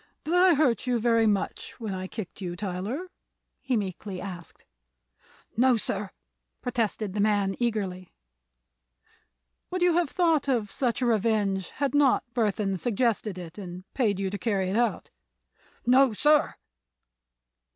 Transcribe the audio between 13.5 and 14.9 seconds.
and paid you to carry it